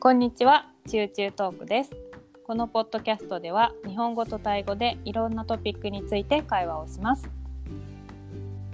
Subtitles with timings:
[0.00, 1.90] こんにちは、チューチュートークです。
[2.46, 7.28] このポッドキャストでは日本語とタイ語でいろんなトピックについて会話をします。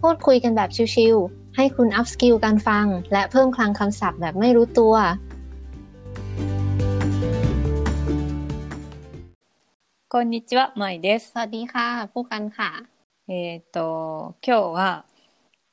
[0.00, 4.98] พูดคุยกันแบบชิวๆให้คุณอัพสกิลการฟังและเพิ่มคลังคำศัพท์แบบไม่รู้ตัว。
[10.08, 11.32] こんにちは、まいです。
[11.32, 12.72] สวัสดีค่ะ ผู้กันค่ะ。
[13.28, 15.04] えっ、と、今日は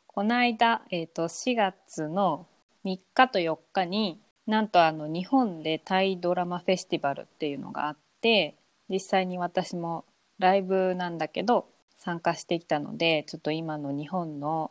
[0.07, 2.45] この間、えっ、と4月の
[2.85, 8.56] 3日と4日に なんとあの日本でタイドラマフェスティバルっていうのがあって
[8.88, 10.04] 実際に私も
[10.38, 11.66] ライブなんだけど
[11.96, 14.70] 参加してきたのでちょっと今の日本の、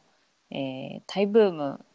[0.51, 1.85] えー、タイブーム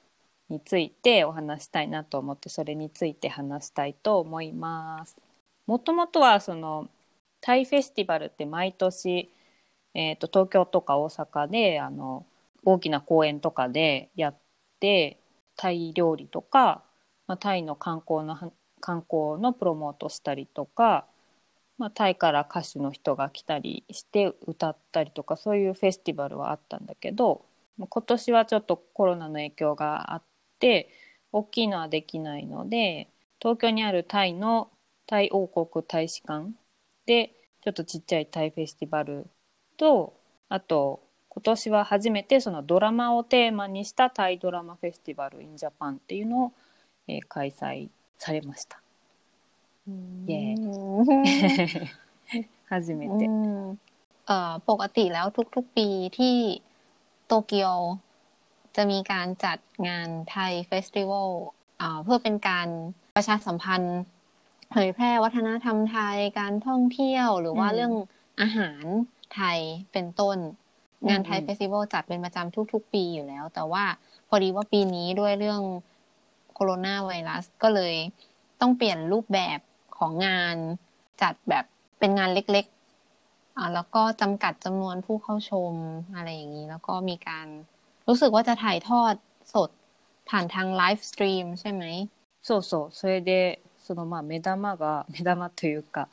[0.49, 5.17] についてお話したいなと思ってそれについて話したいと思います。
[5.67, 6.89] もともとはその
[7.41, 9.31] タイフェスティバルって毎年、
[9.95, 12.27] えーと、と東京とか大阪であの
[12.65, 14.39] 大きな公園とかでやっ
[14.81, 15.19] て
[15.57, 16.83] タイ料理とか
[17.29, 21.07] まあ、タイの観光の観光のプロモートしたりとか、
[21.77, 27.45] まあ、タイから歌手の人が来たりして歌ったりとかそういうフェスティバルはあったんだけど
[27.79, 30.23] 今年はちょっとコロナの影響があっ
[30.59, 30.89] て
[31.31, 33.09] 大きいのはできないので
[33.41, 34.71] 東京にあるタイの
[35.07, 36.51] タイ王国大使館
[37.07, 39.27] でちょっとちっちゃいタイフェスティバル
[39.77, 40.15] と
[40.49, 46.53] あと今年は初めてそのドラマをテーマにしたタイドラマフェスティバルインジャパンっていうのを
[47.08, 48.84] えー、開催されました。
[50.28, 51.90] イエーイ
[52.70, 53.30] 初めて
[54.28, 56.38] เอ่อปกติแล้วทุกๆปีที่
[57.28, 57.76] โตเกียว
[58.76, 61.30] จะมีการจัดงานไทยเฟสติวัล
[62.04, 62.68] เพื่อเป็นการ
[63.16, 64.02] ประชาสัมพันธ์
[64.72, 67.94] เผยแพร่วัฒนธรรมไทยการท่องเที่ยวหรือว่าเรื่อง
[68.42, 68.84] อาหาร
[69.36, 69.60] ไทย
[69.92, 70.38] เป็นต้น
[71.10, 73.84] งานไทยเฟสติวัลจัดเป็นประจำทุกๆปีอยู่แล้ว แต่ว่า
[74.30, 75.62] พอดีว่าปีนี้ด้วยเรื่อง
[76.58, 77.96] โคโรนาไวรัสก็เลย
[78.62, 79.60] ต้องเปลี่ยนรูปแบบ
[79.98, 80.56] ของงาน
[81.22, 81.66] จัดแบบ
[82.00, 85.74] เป็นงานเล็กๆอ่าแล้วก็จำกัดจำนวนผู้เข้าชม
[86.16, 87.48] อะไรอย่างนี้ แล้วก็มีการ
[88.08, 89.14] รู้สึกว่าจะถ่ายทอด
[89.54, 89.70] สด
[90.30, 91.84] ผ่านทางไลฟ์สตรีมใช่ไหม
[92.42, 96.10] そうそうそれでそのまあ目玉が目玉というか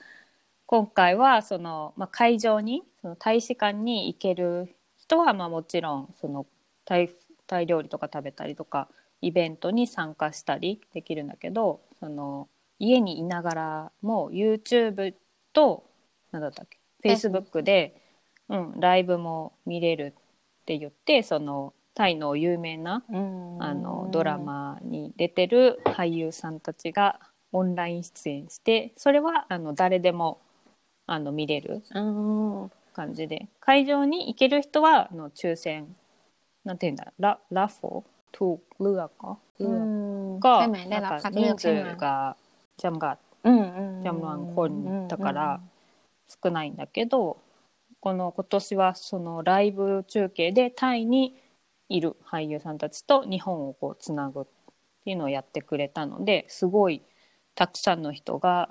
[0.66, 6.46] 今回はその、まあ、会場にその大使館に行ける人はまあもちろんその
[6.84, 7.10] タイ
[7.46, 8.88] タイ料理とか食べたりとか
[9.21, 12.47] イベントに参加したりできるんだけどその
[12.79, 15.13] 家にいながらも YouTube
[15.53, 15.85] と
[16.31, 16.77] 何だったっけ
[17.09, 18.01] Facebook で、
[18.49, 27.19] うん、ライブも見れるって言ってそのタイの有名なあのドラマに出てる俳優さんたちが
[27.53, 30.41] オンライン出演してそれはあの誰でも
[31.07, 31.83] あの見れる
[32.93, 33.47] 感じで。
[33.59, 35.95] 会場に行ける人はあの抽選。
[36.63, 38.03] なんて言うんだララフォー？
[38.34, 39.10] ถูกเลือก
[39.58, 39.86] เลือก
[40.44, 40.54] ก็
[40.90, 41.96] ได้รับคัดเลือกใช่ไหม
[42.82, 43.16] จำกัด
[44.04, 45.60] จำนวนคนだから
[46.42, 47.38] 少ないんだけど
[48.00, 51.36] この今年はそのライブ中継でタイに
[51.88, 54.44] いる俳優さんたちと日本をこうつなぐっ
[55.04, 57.02] ていうのをやってくれたのですごい
[57.54, 58.70] たくさんの人が、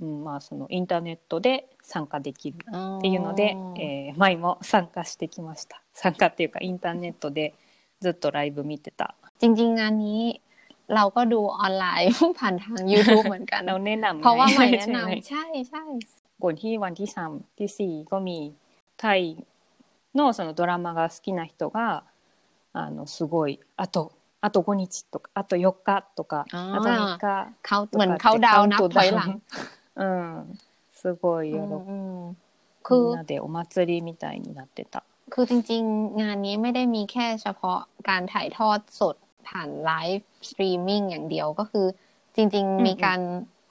[0.00, 7.54] うん、まあそのインターネットで参加できるっていうので、えー、舞も参加してきました参加っていうかインターネットで
[8.00, 10.22] ずっとライブ見てたจริงๆงานนี้
[10.94, 15.82] เราก็ดูออนไลน์ผ่านทาง YouTube เหมือนกันเราแนะนำเพราะว่าใหม่แนะนำใช่ใช่
[16.42, 18.38] ก่อนที่วันที่สามที่สี่ก็มี
[19.00, 19.20] ไทย
[20.16, 22.04] のそのドラマが好きな人が
[22.72, 29.42] あのすごいあとあと5日とかあと4日とかあと3日เขาเหมือนเขาดาวนับถอยหลัง
[29.96, 30.58] うん
[30.92, 32.36] すごい喜ん
[32.88, 37.78] みんなでお祭りみたいになってた คือจริงๆ งานนี้ไม่ได้มีแค่เฉพาะ
[38.08, 39.16] การถ่ายทอดสด
[39.48, 41.86] ผ่านไลฟ์สตรีมมิ่งอย่างเดียวก็คือ
[42.36, 43.20] จริงๆ มีการ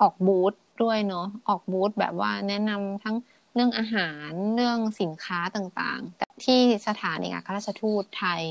[0.02, 3.16] ออกบูธด้วยเนาะออกบูธแบบว่าแนะนำทั้ง
[3.54, 8.44] เรื่องอาหารเรื่องสินค้าต่างๆ ที่สถานเอกอัครราชทูตไทย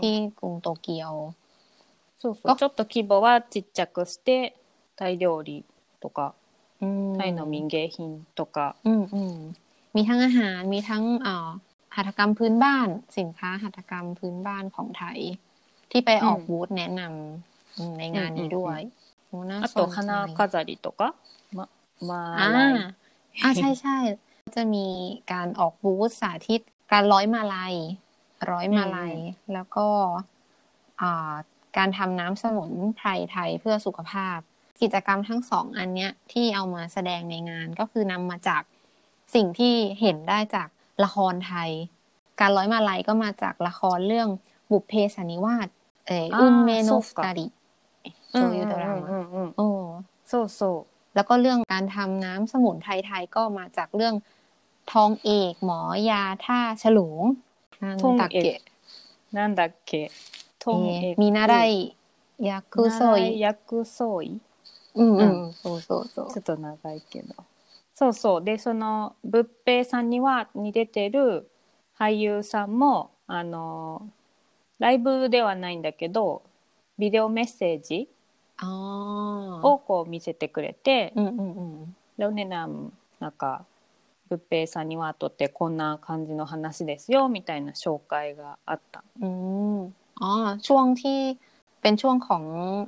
[0.00, 1.12] ที่กรุงโตเกียว
[2.20, 4.28] そうそうちょっと規模はちっちゃくして
[4.98, 5.64] タイ料理
[6.02, 6.34] とか
[7.18, 8.76] タイの民芸品とか
[9.94, 11.48] มีทั้งอาหารมีทั้งอ่า
[11.96, 12.88] หัตถกรรมพื้นบ้าน
[13.18, 15.18] สินค้าหัตถกรรมพื้นบ้านของไทย
[15.90, 18.80] ที่ไปออกบูธแนะนำในงานนี้ด้วย
[19.64, 19.96] あと花
[20.38, 21.14] 飾りとか
[21.56, 21.66] มา
[22.10, 22.22] มา
[23.42, 23.96] อ่าใช่ใช่
[24.54, 24.86] จะมี
[25.32, 26.60] การออกบูธสาธิต
[26.92, 27.74] การร้อยมาลัย
[28.50, 29.14] ร้อยมาลัย
[29.52, 29.86] แล้วก็
[31.76, 34.38] การทำน้ำสมุนไพรไทยเพื่อสุขภาพ
[34.82, 38.62] กิจกรรมทั้งสองอันเนี้ย ที่เอามาแสดงในงานก็คือนำมาจาก
[39.34, 40.68] สิ่งที่เห็นได้จาก
[41.04, 41.70] ละครไทย
[42.40, 44.28] การร้อยมาลัยก็มาจากละครเรื่อง
[44.70, 45.68] บุพเพสันนิวาส
[46.08, 47.46] เอออุนเมโนสตาริ
[48.32, 49.08] โซยูดรามา
[49.56, 49.66] โอ้
[50.30, 50.60] そうそ
[51.14, 54.14] แล้วก็เรื่องการทำน้ำสมุนไพรไทยก็มาจากเรื่อง
[54.92, 55.80] ทองเอกหมอ
[56.10, 57.20] ยาท่าฉลุง
[57.82, 58.60] นั่น ทอง ตะ เอก เกะ
[59.32, 60.10] うなんだっけ
[60.58, 61.56] トンエクมีนาไร
[62.48, 64.40] ยาคุโซย ヤクソイ
[64.98, 67.34] อืม อื อื ม มそうそうそうちょっと長いけど
[67.94, 71.50] そうそうでその仏平さんにはに出てる
[71.98, 74.08] 俳優さんもあの
[74.78, 76.42] ライブではないんだけど
[76.98, 78.08] ビデオメッセージ
[78.62, 83.64] อ๋อ をこう見せてくれて、 อืมอืมอืม でお値段なんか
[84.28, 89.02] 仏平さんにはとってこんな感じの話ですよみたいな紹介があった。
[89.20, 91.36] อืมอ๋อ ช่วงที่
[91.80, 92.86] เป็นช่วงของอ่า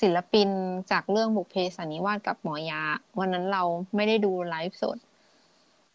[0.00, 0.48] ศิลปิน
[0.90, 2.82] จากเรื่องบุพเพสันนิวาสกับหมอยา
[3.18, 3.62] วันนั้นเรา
[3.94, 4.98] ไม่ได้ดูไลฟ์สด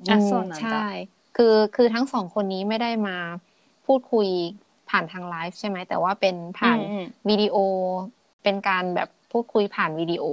[0.10, 0.88] อ่ะ อืม そうなんだ ใช่
[1.38, 3.18] คือคือทั้งสองคนนี้ไม่ได้มา
[3.86, 4.28] พูดคุย
[4.90, 7.56] ผ่านทางไลฟ์ใช่ไหม แต่ว่าเป็นผ่าน うんうん วิดีโอ
[8.44, 10.26] เป็นการแบบพูดคุยผ่านวิดีโอ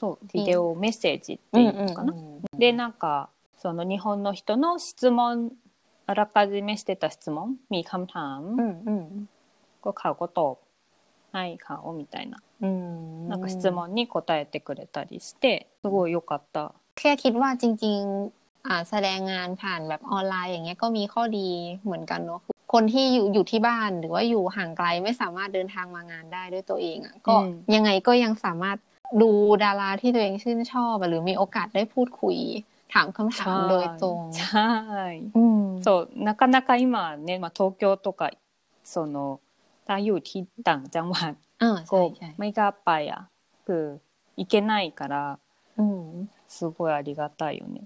[0.00, 2.12] そうビデオメッセージってอื い ม う อืม のかな。
[2.12, 2.16] อื
[2.56, 3.28] ม でなんか
[3.60, 5.50] その日本の人の質問
[6.06, 9.04] あらかじめしてた質問มีคำถาม อืมอืม
[9.82, 10.56] ก็เขาก็ตอบ
[11.32, 12.70] ให้เขาみたいな อื
[13.26, 16.72] ม なんか質問に答えてくれたりしてすごい良かった。
[16.98, 17.98] แค่คิดว่าจริง
[18.32, 21.48] ๆ อ่าแสดงงานผ่านแบบออนไลน์อย่างเงี้ยก็มีข้อดี
[21.84, 22.40] เหมือนกันเนาะ
[22.72, 28.76] คนที่อยู่อยู่ที่บ้านหรือว่าอยู่ห่างไกลไม่สามารถเดินทางมางานได้ด้วยตัวเองอะ่ะก็ อืม ยังไงก็ยังสามารถ
[29.22, 29.30] ดู
[29.64, 32.36] ดาราที่ตัวเองชื่นชอบอะหรือมีโอกาสได้พูดคุย
[32.94, 34.72] ถามคำถามโดยตรง ใช่
[35.36, 38.30] อืม そうなかなか今ね、まあ、東京とか
[38.84, 39.40] その
[39.86, 41.32] ถ้าอยู่ ที่ต่างจังหวัด
[41.62, 43.22] อ่าใช่ こう ใช่ ไม่กล้าไปอ่ะ
[43.66, 43.84] คือ
[44.36, 45.38] 行けないから
[45.78, 47.82] อืม すごいありがたいよね。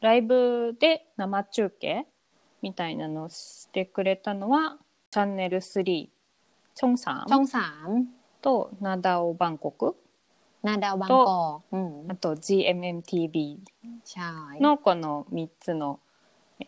[0.00, 2.06] ライブで生中継
[2.62, 4.78] みたいなのをしてくれたのは
[5.10, 6.08] チャンネル3
[6.74, 8.08] チョンさ ช่อน งสาม
[8.42, 9.96] とナダオバンコク
[10.62, 13.58] นาดาวบางกอกอืม あと GMMTV
[14.04, 16.00] ใช่ のこの3つの、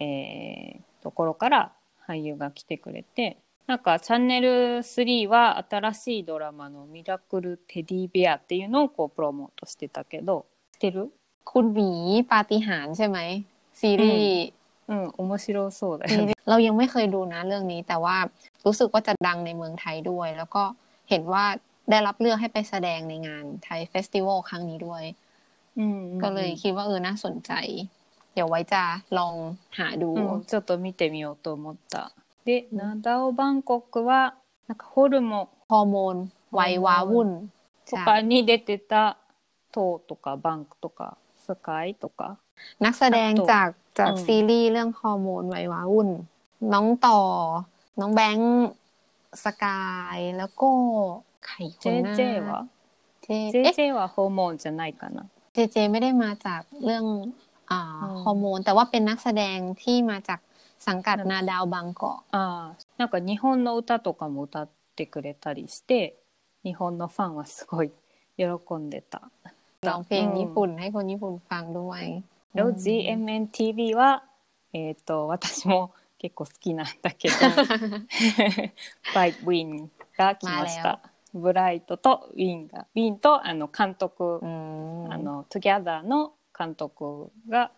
[0.00, 1.72] えーところから
[2.08, 4.48] 俳優が来てくれて なんかチャンネル
[4.78, 11.12] 3は新しいドラマの「ミラクルテディベア」っていうのをこうプロモートしてたけど知ってる
[11.44, 11.90] คุณหมี
[12.30, 13.18] ปาฏิหาริย์ใช่ไหม
[13.80, 14.52] ซีรีส์
[14.88, 18.16] うん面白そうだ ซี よね รีส์เรายังไม่เคยดูนะเรื่องนี้ แต่ว่า
[18.64, 20.62] รู้สึกว่าจะดังในเมืองไทยด้วย แล้วก็
[21.10, 21.44] เห็นว่า
[21.90, 25.04] ได้รับเลือกให้ไปแสดงในงานไทยเฟสติวัลครั้งนี้ด้วย
[25.78, 27.52] うんうんうん ก็เลยคิดว่าเออน่าสนใจ
[28.34, 28.82] เดี๋ยวไว้จะ
[29.18, 29.34] ลอง
[29.78, 32.12] หาดู うん、ちょっと見てみようと思った。
[32.44, 34.34] で、ナダオバンコクは、
[34.66, 37.50] なんかホルモ ฮอร์โมนวัยวาวุ่น ン
[37.86, 39.16] ใช่ とかに出てた
[39.72, 42.38] トウとかバンクとかスカイとか。
[42.80, 43.68] นักแสดง あと จาก
[43.98, 46.08] จาก อืม ซีรีส์เรื่องฮอร์โมนวัยวาวุ่น
[46.72, 47.20] น้องต่อ
[48.00, 48.48] น้องแบงค์
[49.44, 49.84] สกา
[50.16, 50.68] ยแล้วก็
[51.46, 52.50] ใครคนหน้า JJ は
[53.24, 53.28] เจ
[53.64, 55.26] เอ๊ะ JJ はホモンじゃないかな。
[55.54, 57.04] เจเจไม่ได้มาจากเรื่อง
[57.70, 60.38] อ่า อืม ฮอร์โมน แต่ว่าเป็นนักแสดงที่มาจาก
[60.82, 66.16] สังกัด うん นาดาวบางกอก ああ、なんか日本の歌とかも歌ってくれたりして、
[66.64, 67.90] 日本のファンはすごい
[68.36, 68.44] 喜
[68.74, 69.22] んでた。
[69.82, 72.02] ร้องเพลง うん ญี่ปุ่นให้คนญี่ปุ่นฟังด้วย
[72.54, 74.24] แล้ว GMMTV は、
[74.72, 77.34] えっ、と、私も結構好きなんだけど、
[79.14, 81.10] バイウィンが来ましまあた。
[81.34, 87.70] ブライトとウィンが、ウィンとあの監督、 อืม あの、トゥギャザーの監督が、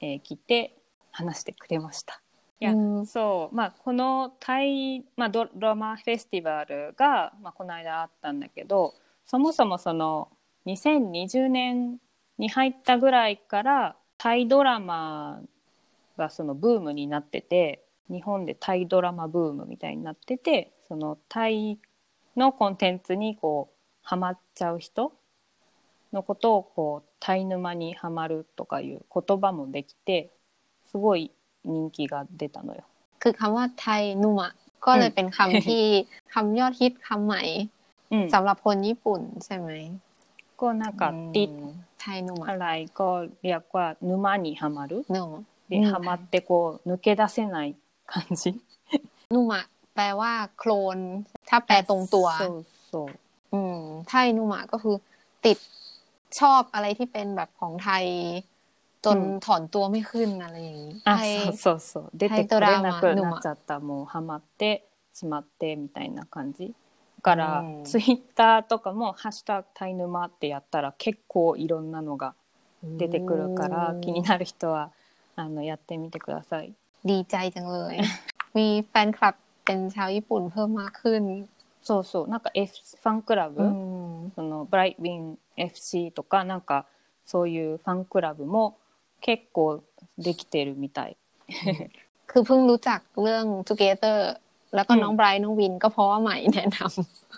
[0.00, 0.76] えー来て
[1.10, 2.20] 話してくれました。
[2.59, 3.05] いや、うん。
[3.05, 8.93] そう、まあ、このタイ、まあ、ドドラマフェスティバルが、まあ、この間あったんだけど、
[9.25, 10.29] そもそもその
[10.65, 11.97] 2020年
[12.37, 15.41] に入ったぐらいからタイドラマ
[16.17, 21.79] がそのブームになってて日本でタイドラマブームみたいになっててそのタイ
[22.35, 25.13] のコンテンツにこうハマっちゃう人
[26.13, 30.31] のことをこうタイ沼にはまるとかいう言葉もできて
[30.85, 31.31] すごい
[31.64, 32.82] 人気が出たのよ。
[33.22, 34.50] คือคำว่าไทยนุมะ
[34.86, 35.84] ก็เลยเป็นคำที่
[36.34, 37.42] คำยอดฮิตคำใหม่
[38.12, 39.70] うん、 สำหรับคนญี่ปุ่นใช่ไหม
[40.60, 41.50] こうなんか อืม ติด
[42.00, 42.68] ไทยนุมะ อะไร
[43.00, 43.08] ก็
[43.42, 45.18] เรียกว่า沼にはまる โน
[45.70, 47.76] で、うんはまってこう抜け出せない
[48.10, 48.42] 感じ
[49.34, 49.62] นุมะ
[49.94, 50.98] แปลว่าโคลน
[51.48, 52.56] ถ้าแปลตรงตัว そう
[52.92, 53.08] そう
[53.52, 53.78] อืม
[54.08, 54.96] ไทยนุมะก็คือ
[55.46, 55.58] ติด
[56.40, 58.04] ชอบอะไรที่เป็นแบบของไทย
[59.04, 66.74] จนถอนตัวไม่ขึ้นอะไรอย่างนี้ あ ไทย そうそうそう出てくれなくなっちゃったもうハマってしまってみたいな感じ
[67.18, 72.34] だから、うんツイッターとかも「ハッシュタグタイヌマ」ってやったら結構いろんなのが
[72.82, 74.90] 出てくるから気になる人は
[75.36, 76.74] あのやってみてください。
[77.04, 77.96] ดีใจจังเลย
[78.56, 81.22] มีแฟนคลับเป็นชาวญี่ปุ่นเพิ่มมากขึ้น
[81.82, 86.86] そうそうなんか F ファンクラブ、うんそのブライトウィン FC とかなんか
[87.24, 88.76] そういうファンクラブも
[89.25, 89.57] 結構
[90.25, 91.17] できてるみたい
[92.31, 94.19] คือเพิ่งรู้จักเรื่อง Together
[94.75, 96.77] แล้วก็น้องไบรท์น้องวินก็เพราะว่าใหม่แนะน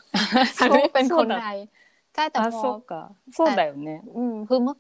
[0.02, 1.58] ำอันเป็นคนไทย
[2.14, 2.62] ใช่แต่พอ
[3.38, 4.76] そうだよねอืมคือเมื่อ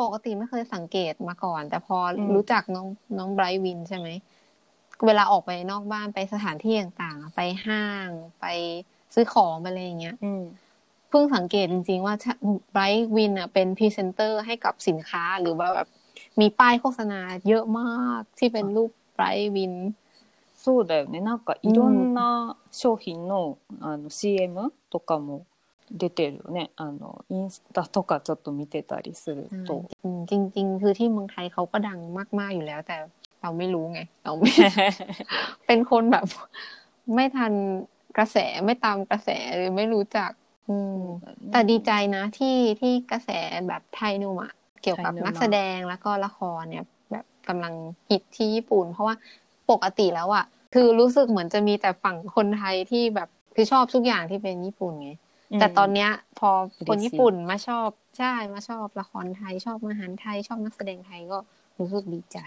[0.00, 1.96] ปกติไม่เคยสังเกตมาก่อน แต่พอ
[2.34, 2.86] รู้จักน้อง
[3.18, 4.08] น้องไบรท์วินใช่ไหม
[5.06, 8.08] เวลาออกไปนอกบ้านไปสถานที่ต่างๆ ไปห้าง
[8.40, 8.46] ไป
[9.14, 10.16] ซื้อของไปอะไรอย่างเงี้ย
[11.10, 12.14] เพิ่งสังเกตจริงๆว่า
[12.72, 15.88] ไบรท์วินอะเป็นพรีเซนเตอร์ให้กับสินค้าหรือว่าแบบ
[16.39, 19.73] มีป้ายโฆษณาเยอะมากที่เป็นรูปไบรท์วิน
[20.63, 25.45] そうだよねなんかいろんな商品の,、あの CM とかも
[25.91, 29.85] 出てるよねあのインスタとかちょっと見てたりすると
[30.29, 31.99] จริงๆคือที่เมืองไทยเขาก็ดัง
[32.39, 32.97] มากๆอยู่แล้ว แต่
[33.41, 34.51] เราไม่รู้ไงเราไม่
[35.67, 36.25] เป็นคนแบบ
[37.15, 37.53] ไม่ทัน
[38.17, 40.31] กระแสไม่ตามกระแสหรือไม่รู้จัก
[41.51, 43.29] แต่ดีใจนะที่ที่กระแส
[43.67, 47.73] แบบไทยนูมะ เกี่ยวกับนักแสดงแล้วก็ละครเนี่ย แบบกำลัง
[48.09, 49.15] ฮิตที่ญี่ปุ่น เพราะว่า
[49.71, 55.11] ปกติแล้วอะคือรู้สึกเหมือนจะมีแต่ฝั่งคนไทยที่แบบคือชอบทุกอย่างที่เป็นญี่ปุ่นไง
[55.59, 56.49] แต่ตอนเนี้ย พอ
[56.87, 61.37] คนญี่ปุ่นมาชอบใช่มาชอบละครไทย ชอบอาหารไทย ชอบนักแสดงไทยก็
[61.79, 62.37] รู้สึกดีใจ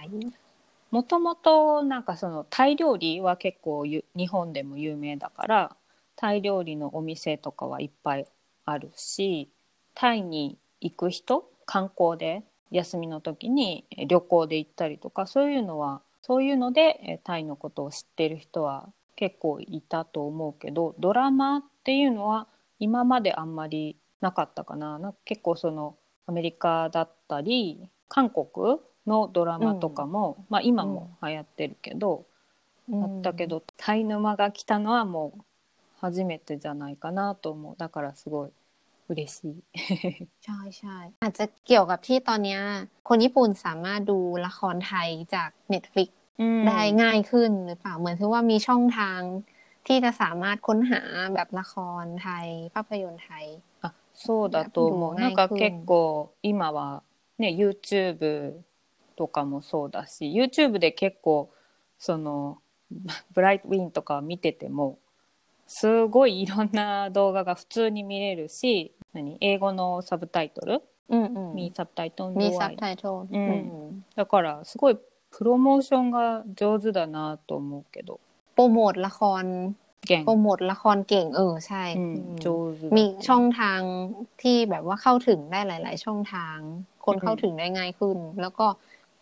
[0.93, 5.77] もともとなんかそのタイ料理は結構日本でも有名だから
[6.17, 8.27] タイ料理のお店とかはいっぱい
[8.65, 9.49] あるし
[9.95, 22.48] タイに行く人 観光で休みの時に旅行で行ったりとかそういうのはそういうのでタイのことを知ってる人は結構いたと思うけどドラマっていうのは
[22.80, 25.00] 今まであんまりなかったかな。
[25.00, 25.96] な結構その
[26.26, 32.26] アメリカだったり韓国のドラマとかも、うん、まあ今も流行ってるけど、
[32.90, 35.42] うん、あったけどタイ沼が来たのはもう
[36.02, 37.76] 初めてじゃないかなと思う。
[37.78, 38.50] だからすごい
[39.09, 39.55] 嬉しい
[40.45, 42.59] ใช่ใช่อาจจะเกี่ยวกับที่ตอนนี้
[43.09, 46.09] คนญี่ปุ่นสามารถดูละครไทยจาก Netflix
[46.69, 49.21] ได้ง่ายขึ้นหรือเปล่าเหมือนที่ว่ามีช่องทาง
[49.87, 51.03] ที่จะสามารถค้นหา
[51.35, 53.47] แบบละครไทยภาพยนตร์ไทย
[53.83, 57.03] あそうだと思うなんか結構今は
[57.39, 58.55] ね YouTube
[59.17, 61.51] とかもそうだし YouTube で結構
[61.99, 62.59] その
[63.35, 64.99] ブライトウィンとか見てても
[65.67, 74.99] すごいいろんな動画が普通に見れるし何英語のサブタイトル、うんうん、มีサブタイトルมีサブタイトル、うん、だからすごい
[75.31, 78.19] プロモーションが上手だなと思うけど
[78.55, 79.45] โปรโมทละคร
[80.07, 81.85] เก่งโปรโมทละครเก่งเออใช่
[82.97, 83.81] มีช่องทาง
[84.43, 86.57] ที่แบบว่าเข้าถึงได้หลาย ๆ ช่องทาง
[87.05, 88.67] คนเข้าถึงได้ง่ายขึ้น แล้วก็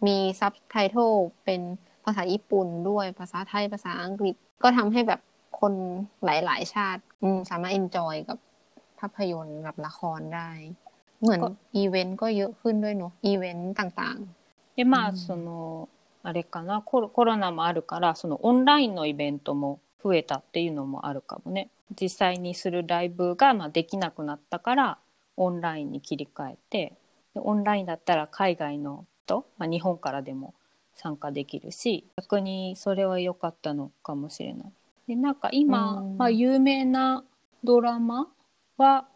[0.06, 1.12] มีซับไตเติล
[1.44, 1.60] เป็น
[2.04, 5.20] ภาษาญี่ปุ่นด้วยภาษาไทยภาษาอังกฤษก็ทำให้แบบ
[5.52, 5.72] คน
[6.24, 7.02] หลาย ๆ ชาติ
[7.50, 8.38] สามารถเอนจอยกับ
[8.98, 10.50] ภาพยนตร์กับละครได้
[11.20, 11.40] เหมือน
[11.76, 15.88] อีเวนต์ก็เยอะขึ้นด้วยเนาะอีเวนต์ต่างๆでまあその
[16.22, 21.68] あれかなコロコロナもあるからそのオンラインのイベントも増えたっていうのもあるかもね
[22.00, 24.98] 実際にするライブがまあできなくなったから
[25.36, 26.92] オンラインに切り替えて
[27.34, 30.54] オンラインだったら海外の人、まあ、日本からでも
[30.94, 34.72] 参加できるし逆にそれは良かったのかもしれない。
[35.06, 37.24] でなんか今、まあ、有名な
[37.64, 38.28] ドラマ
[38.76, 39.06] は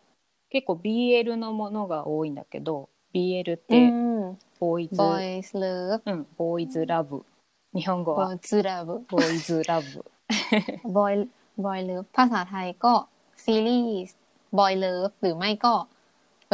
[0.51, 3.91] 結構 BL のものが多いんだけど BL って
[4.59, 7.25] ボーイズ、ボーイズラブ、うん、ボーイズラブ
[7.75, 10.05] 日本語はボーイズラブボーイズラブ
[10.85, 11.29] บอย
[11.65, 12.95] บอยเลิฟภาษาไทยก็
[13.45, 14.17] ซีรีส์
[14.59, 15.75] บอยเลิฟหรือไม่ก็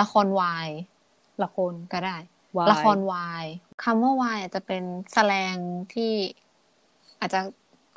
[0.00, 0.68] ละครวาย
[1.42, 2.16] ละครก็ได้
[2.70, 3.46] ละครวาย
[3.82, 5.56] คำว่าวายอาจจะเป็นแสลง
[5.94, 6.14] ที่
[7.20, 7.40] อาจจะ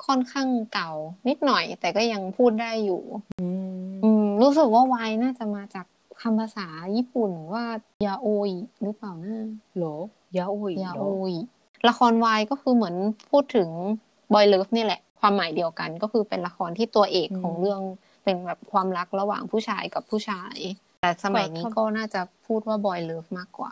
[0.05, 0.91] ค่อนข้างเก่า
[1.27, 3.01] นิดหน่อย แต่ก็ยังพูดได้อยู่
[3.41, 5.85] อืมรู้สึกว่าวายน่าจะมาจาก
[6.21, 7.65] คำภาษาญี่ปุ่นว่า
[8.05, 9.35] ยาโอยหรือเปล่านะ
[9.77, 9.95] หรอ
[10.37, 11.33] ยาโอยยาโอย
[11.87, 12.95] ละครวายก็คือเหมือน
[13.29, 13.69] พูดถึง
[14.33, 17.81] บอยเลิฟนี่แหละความหมายเดียวกันก็คือเป็นละครที่ตัวเอกของเรื่อง
[18.23, 20.57] เป็นแบบความรักระหว่างผู้ชายกับผู้ชาย
[21.01, 23.71] แต่สมัยนี้ก็น่าจะพูดว่าบอยเลิฟมากกว่า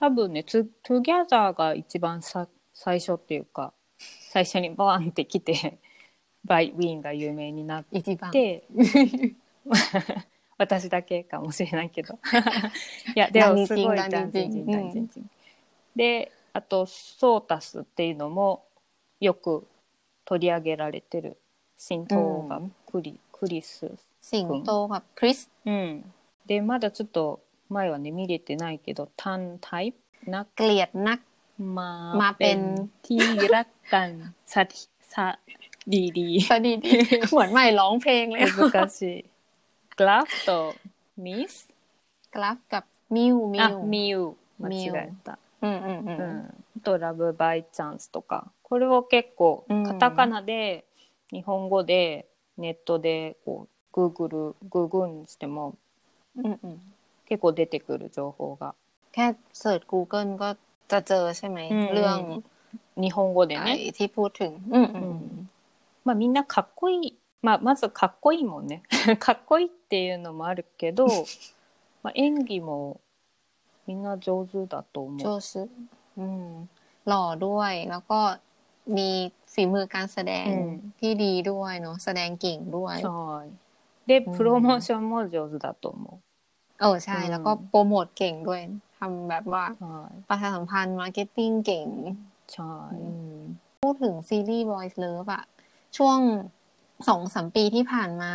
[0.00, 3.74] 多分ね、トゥトゥギャザーが一番さ最初っていうか、
[4.34, 5.78] 最初にバーンって来て、
[6.44, 7.84] バイウィンが有名になっ
[8.32, 9.34] て、
[10.58, 12.18] 私だけかもしれないけど。
[13.14, 15.24] いや、でもすごい男人人、男人人。
[15.96, 18.64] で、あと、ソータスっていうのも
[19.20, 19.66] よく
[20.24, 21.36] 取り上げられてる
[21.76, 23.90] 神道がクリ,、クリス
[24.22, 26.04] 神道がクリスうん
[26.46, 29.98] でまだちょっと前はね見れてないけどタンタイプ
[30.30, 31.20] นักเกลียดนัก
[31.78, 31.90] มา
[32.20, 32.58] มาเป็น
[33.06, 33.22] ที่
[33.54, 34.08] รักกัน
[34.52, 34.68] สัต
[35.12, 35.26] สะ
[35.92, 36.92] ดีดีสดีดี
[37.30, 39.24] เหมือนใหม่ร้องเพลงเลย難しい
[40.00, 40.50] กราฟと
[41.24, 41.54] มิส
[42.34, 50.84] กราฟกับ ミウミあウミウ間ミウ違えた、うんうんううんん、あとラブバイチャンスとかこれを結構うんカタカナで
[51.32, 52.26] 日本語で
[52.56, 55.76] ネットでこうグーグルグーグルしても
[56.36, 56.80] うんうん
[57.26, 58.74] 結構出てくる情報が
[59.12, 60.56] แค่เสิร์ช Google ก็
[60.90, 62.18] จะเจอใช่ไหม อืม เรื่อง
[63.02, 65.48] 日本語で ไอ้ ね、 ที่พูดถึง อืมอืม うん
[66.04, 68.82] まあみんなかっこいい、まあ、まずかっこいいもんね
[69.18, 71.06] かっこいいっていうのもあるけど、
[72.02, 73.00] まあ、演技も
[73.86, 75.18] みんな上手だと思う。
[75.18, 75.68] โจซึ
[76.18, 76.68] อืม
[77.08, 78.20] หล่อด้วย แล้วก็
[78.96, 83.46] มีฝีมือการแสดง อืม ที่ดีด้วยเนาะแสดงเก่งด้วย はい
[84.08, 86.20] でうんプロモーションも上手だと思
[86.80, 88.60] เออใช่ อืม แล้วก็โปรโมทเก่งด้วย
[88.97, 89.65] ทำแบบว่า
[90.29, 91.87] ประชาสัมพันธ์ marketing เก่ง
[92.53, 92.73] ใช่
[93.83, 95.43] พูดถึงซีรีส์ Voice Love อะ
[95.97, 96.19] ช่วง
[97.07, 98.33] สองสามปีที่ผ่านมา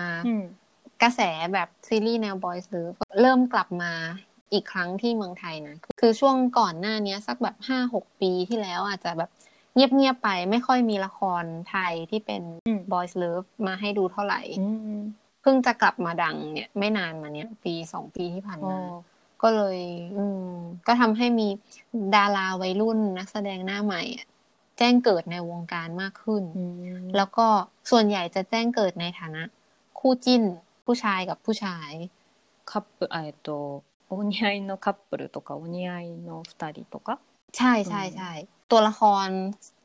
[1.02, 1.20] กระแส
[1.52, 3.92] แบบซีรีส์แนว Boys Love เริ่มกลับมา
[4.52, 9.30] อีกครั้งที่เมืองไทยนะ คือช่วงก่อนหน้านี้สักแบบห้าหกปีที่แล้วอาจจะแบบ
[9.74, 12.42] เงียบๆไปไม่ค่อยมีละครไทยที่เป็น
[12.92, 14.40] Boys Love มาให้ดูเท่าไหร่
[15.42, 18.78] เพิ่งจะกลับมาดังเนี่ย ไม่นานมาเนี้ยปีสองปีที่ผ่านมา
[19.42, 19.78] ก็เลย
[20.16, 20.52] อืม
[20.86, 21.48] ก็ทำให้มี
[22.14, 24.02] ดาราวัยรุ่นนักแสดงหน้าใหม่
[24.78, 26.42] แจ้งเกิดในวงการมากขึ้น
[27.16, 27.46] แล้วก็
[27.90, 29.42] ส่วนใหญ่จะแจ้งเกิดในฐานะ
[29.98, 30.42] คู่จิ้น
[30.84, 31.90] ผู้ชายกับผู้ชาย
[32.70, 33.62] คัพเอ่อตัว
[34.06, 35.92] โอนิไอโนคัพเปลตัวกโอนิไอ
[36.22, 37.14] โนฟตาริตัวกั
[37.56, 38.32] ใช่ใช่ใช่
[38.70, 39.26] ตัวละคร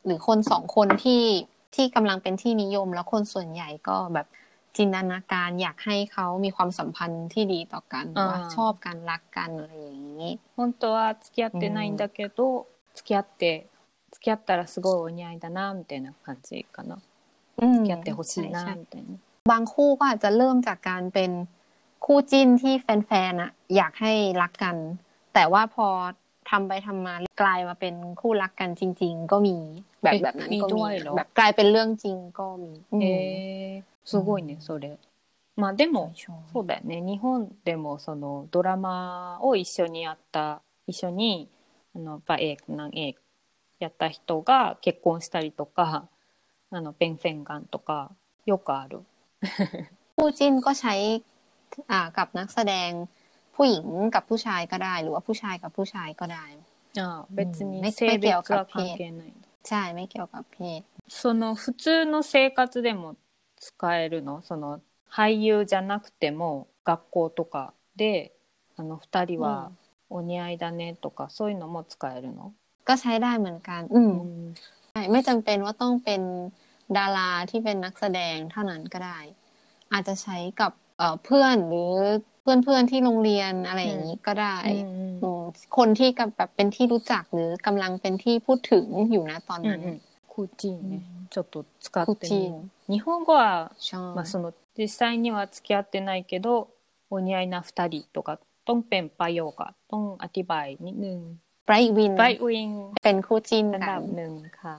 [0.06, 1.24] หรือคนสองคนที่
[1.76, 4.28] ที่กำลังเป็นที่นิยม แล้วคนส่วนใหญ่ก็แบบ
[4.77, 13.67] จินตนาการอยากให้เขามีความสัมพันธ์ที่ดีต่อกัน อ่า ว่าชอบกันรักกันอะไรอย่างนี้ 本当は付き合ってないんだけど、付き合って
[14.13, 16.99] 付き合ったらすごいお似合いだなみたいな感じかな
[17.61, 19.09] อืม 付き合ってほしいな ใช่ みたいな
[19.51, 21.31] บางคู่ก็อาจจะเริ่มจากการเป็น
[22.05, 24.77] คู่จิ้นที่แฟนๆอะอยากให้รักกัน
[25.35, 25.89] แต่ว่าพอ
[26.51, 29.57] ทำไปทำมากลายมาเป็นคู่รักกันจริง ๆ ก็มี
[30.03, 33.07] แบบแบบนั้น มี ก็ ด้ มี วยเหรอ แบบกลายเป็นเรื่องจริงก็มีอืม へ
[33.77, 34.85] えすごいねそれ
[35.61, 37.25] まあでもใช่ そうだよね日本
[37.65, 41.49] でもそのドラマを一緒にやった一緒に
[41.95, 43.17] あのバエ何英
[43.79, 46.09] やった人が結婚したりとか
[46.71, 48.11] あのペンフェンガンとか
[48.47, 49.01] よくある
[50.17, 50.95] คู่จิ้นก็ใช้
[51.91, 52.91] อ่ากับนักแสดง
[53.57, 56.47] ผู้หญิงกับผู้ชายก็ได้ หรือว่าผู้ชายกับผู้ชายก็ได้
[56.99, 59.33] ああ別にめ性別めっちゃは関係ない
[59.69, 63.17] ใช่ไม่เกี่ยวกับเพศ その普通の生活でも
[63.57, 68.33] 使えるのその俳優じゃなくても学校とかで
[68.77, 69.71] あの2人は
[70.09, 72.53] お似合いだねとかそういうのも使えるの、
[72.85, 74.55] ก็ใช้ได้เหมือนกัน อืม うん
[74.91, 76.23] ใช่ไม่จำเป็นว่าต้องเป็น
[76.99, 79.19] ดาราที่เป็นนักแสดงเท่านั้นก็ได้
[79.93, 81.91] อาจจะใช้กับเอ่อเพื่อนหรือ
[82.45, 85.45] เพื่อนเพื่อนๆที่โรงเรียนอะไรอย่างนี้ก็ได้ うん อืม
[85.77, 89.99] คนที่กับแบบเป็นที่รู้จักหรือกำลังเป็นที่พูดถึงอยู่นะตอน うん นั้น うん
[90.33, 96.69] クーチンね、ちょっと使っคู่ て จิ้ み น る日本語は、 ใช่ まあ、その実際には付き合ってないけど
[97.11, 101.19] お似合いな2人とかต้องเป็นประโยคอะต้องอธิบายนิดนึง
[101.67, 102.69] ไบรท์วิน ไบรท์วิง
[103.05, 104.75] เป็นคู่จิ้น อัน กั ดั น บหนึ่งค่ะ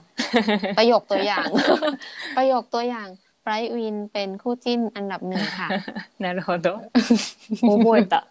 [0.78, 1.46] ประโยคตัวอย่าง
[2.36, 3.08] ประโยคตัวอย่าง
[3.46, 5.68] ไบรท์วินเป็นคู่จิ้นอันดับหนึ่งค่ะ
[6.24, 6.66] なるほど。
[7.60, 8.26] 覚えた。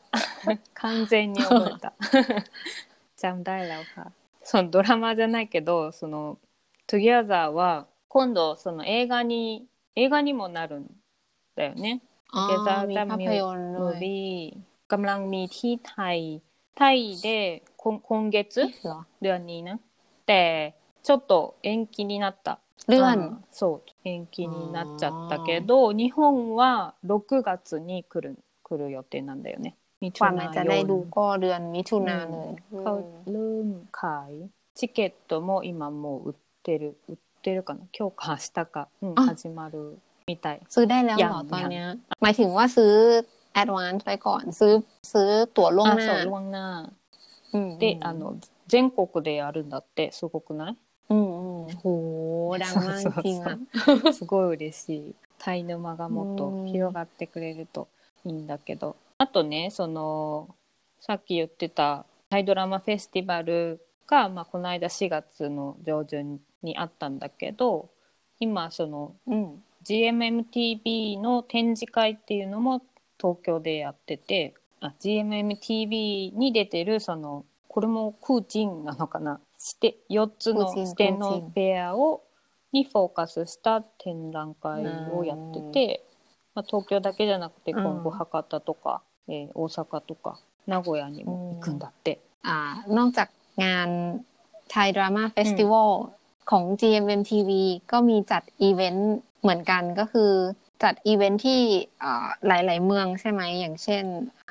[0.73, 1.93] 完全に覚えた。
[3.21, 4.11] จำได้แล้วค่ะ。
[4.43, 6.37] そのドラマじゃないけど、その
[6.87, 10.85] Together は今度その映画に映画にもなるん
[11.55, 12.01] だよね。
[12.33, 14.25] อ๋อ Together มี the ภาพยนตร์ด้ มู วย วี่
[14.91, 16.41] กำลังมีที่ไทย
[16.77, 17.27] ไทยで
[17.77, 18.37] 今今月
[18.83, 19.77] เหรอ เดือนนี้นะ
[20.27, 20.43] แต่
[21.03, 22.59] ちょっと延期になった。
[22.87, 32.91] เลื่อน あそう延期になっちゃったけど日本は6月に来る来る予定なんだよねมิ ก ถุ ว่า นา มันจะ ย ได้ น ดูก็เดือนมิถุนาเลย เขา
[33.31, 33.67] เริ่ม
[33.99, 34.31] ขาย
[34.77, 41.85] チケットも今もう売ってる売ってるかな今日か明日か、うん、あ始まるみたい ซื้อได้แล้วเหรอ ยัง ตอนเนี้ย
[42.21, 42.93] หมายถึงว่าซื้อ
[43.53, 44.73] แอดวานซ์ไปก่อน ซื้อ
[45.13, 46.67] ซื้อตั๋วล่วง あ หน้า そうล่วงหน้า
[47.53, 48.21] อืม であの
[48.67, 50.75] 全国でやるんだってすごくない
[51.74, 52.64] ほおが
[54.12, 55.14] すごい嬉しい。
[55.38, 57.88] タイ沼がもっと広がってくれると
[58.24, 58.96] いいんだけど。
[59.18, 60.54] あとねその
[61.00, 67.88] さっき言ってたタイドラマフェスティバルが、まあ、この間4月の上旬にあったんだけど
[68.40, 72.82] 今その、うん、GMMTV の展示会っていうのも
[73.18, 82.22] 東京でやっててあ GMMTV に出てるそのこれもクーチンなのかなして4つの視点のペアを
[82.72, 86.04] にフォーカスした展覧会をやってて、
[86.54, 92.20] まあ、東京だけじゃなくて今後博多とか、うん、えー、大阪とか名古屋にも行くんだって。
[92.42, 93.28] あนอกจาก
[93.64, 93.88] งาน
[94.70, 95.92] ไทยดราม่าเฟสติวัล
[96.50, 97.50] ของ GMMTV
[97.92, 100.32] ก็มีจัดอีเวนต์เหมือนกันก็คือ
[100.82, 101.60] จัดอีเวนต์ที่
[102.46, 104.04] หลาย ๆ เมืองใช่ไหมอย่างเช่น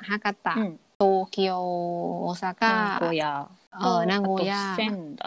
[0.08, 0.54] ฮากาตะ
[0.98, 1.60] โตเกียว
[2.22, 2.74] โอซาก้า
[3.81, 4.81] เออนาโกย่า あと仙
[5.21, 5.23] 台、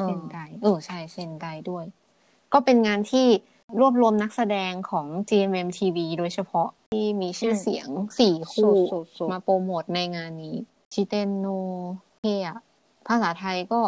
[0.00, 1.84] う เซน ん ไดเออใช่เซนไดด้วย
[2.52, 3.26] ก็เป็นงานที่
[3.80, 10.56] รวบรวมนักแสดงของ GMMTV โดยเฉพาะที่มีชื่อเสียงสี่ そ คู่ うそうそう มาโปรโมทในงานนี้
[10.92, 11.46] ชิเตนโน
[12.20, 12.48] เทีย
[13.08, 13.80] ภาษาไทยก็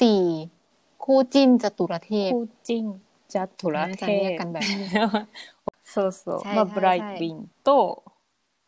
[0.00, 0.20] สี่
[1.04, 2.84] คู่จิ้นจตุรเทพ コーチン
[3.32, 4.86] ジャトラ น่าจะเรียกกัน テ แบบนี้
[5.92, 8.02] そうそうใช่ まあ ใช่ ブライใช่ ビンと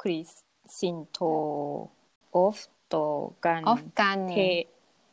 [0.00, 1.90] クリスシンと
[2.33, 4.18] オフとガン ออฟกัน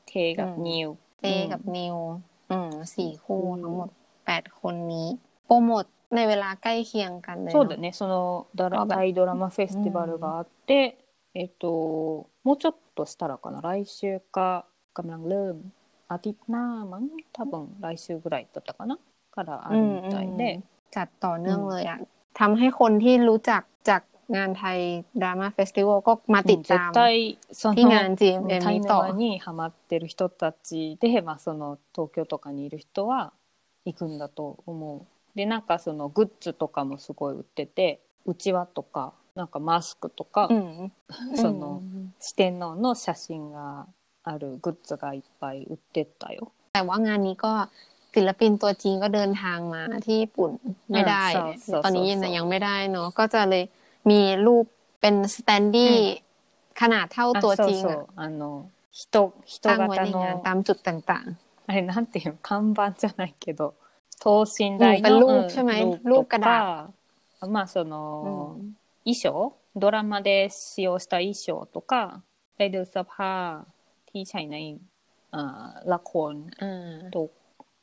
[0.07, 1.95] เนี่ テ ย テがニュー เจกับนิว
[2.51, 3.89] อืมสี่คู่ทั้งหมด
[4.25, 5.07] แปดคนนี้
[5.47, 5.85] โปรโมท
[6.15, 10.97] ในเวลาใกล้เคียงกันเลย そうだ เนาะ ねそのダラあばタイドラマフェスティバルがあって、
[11.33, 15.55] えっともうちょっとしたらかな来週かกำลังเริ่ม
[16.11, 18.97] อาทิตย์หน้ามั้ง多分来週ぐらいだったかな
[19.31, 20.61] からあるみたいで、
[20.95, 21.97] จัดต่อเนื่อง อืม เลยอ่ะ
[22.39, 24.01] ทำให้คนที่รู้จักจาก
[24.35, 24.79] งานไทย
[25.21, 27.01] ดราม่าเฟสติวัลก็มาติดตาม 絶対
[27.59, 33.31] その ที่งาน GMM タイนี้ต่อ 沼にハマってる人たちで、まあ、その東京とかにいる人は
[33.85, 35.01] 行くんだと思う。
[35.37, 40.91] でなんかそのグッズとかもすごい売っててうちわとかなんかマスクとか、 อืม
[41.35, 41.81] その
[42.19, 43.85] 四天王の写真が
[44.23, 46.51] あるグッズがいっぱい売ってたよ。
[46.73, 47.69] แต่ว่างานนี้ก็
[48.13, 50.51] ศิลปินตัวจริงก็เดินทางมาที่ญี่ปุ่น
[50.91, 53.63] ไม่ได้ อืม so- so- ตอนนี้ so- ยัง so ยังไม่ได้เนาะก็จะเลย
[54.09, 54.65] มีรูป
[55.01, 55.93] เป็นสแตนดี้
[56.81, 58.43] ขนาดเท่า あ ตัว そう จริง そ อะ うあの
[58.91, 61.25] 人人 ตั้งไว้ 型 ในงาน の ตามจุดต่าง
[61.67, 63.73] あれなんていうの看板じゃないけど
[64.19, 66.63] 等身大うんเป็นรู の ปใช่ไหม うん รูป と กระดาษ
[67.41, 72.21] かまあそ ๆ の、 อืม 衣装ドラマで使用した衣装とか
[72.57, 73.63] ไปดูเสื้อผ้า
[74.09, 74.77] ที่ใช้ใน
[75.31, 77.29] อ่าละคร อ่า と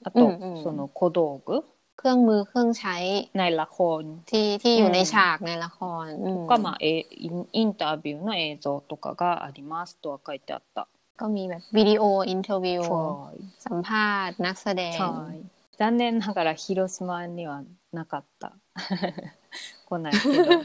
[0.04, 1.64] あ อื と มอืม その小道具
[1.98, 2.96] เครื่องมือเครื่องใช้
[3.38, 10.86] ในละคร ที่ที่อยู่ อืม ในฉากในละครอืม とか、まあ、えインインタビューの映像とかがありますとは書いてあった。
[11.20, 15.38] ก็มีแบบวิดีโออินเทอร์วิว はい สัมภาษณ์นักแสดง はい
[15.78, 18.52] 残念ながら広島にはなかった。
[19.86, 20.64] 来ないけど、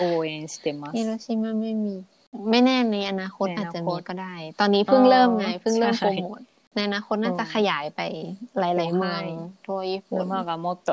[0.00, 1.18] 応援してます ฮิโร。
[1.24, 1.94] ชิมาไม่มี
[2.50, 6.40] ไม่แน่ในอนาคต ในอ อาจ นาคต จะมีก็ได้ ตอนนี้เพิ่ง อ๋อ เริ่มไงเพิ่งเริ่ม ใช่ โปรโมท
[6.76, 8.00] ในอนาคตน่าจะ อืม ขยายไป
[8.58, 9.26] หลาย ๆ เมือง はい
[9.66, 10.92] ทั่วญี่ปุ่น 沼がもっと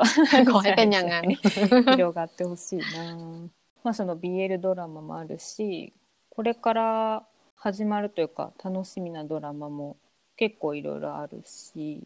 [0.52, 1.24] ขอให้เป็นอย่างนั้น
[1.96, 3.48] 広がってほしいな。
[3.82, 5.92] まあその BL ドラマもあるし、
[6.30, 7.22] これから
[7.56, 9.96] 始まるというか楽しみなドラマも
[10.36, 12.02] 結構いろいろあるし、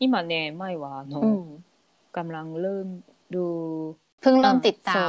[0.00, 1.64] 今ね、前はあの、 อืม
[2.12, 2.86] กำลังเริ่ม
[3.34, 5.00] ดู เพิ่งเริ่ม อ่า ติดตาม そ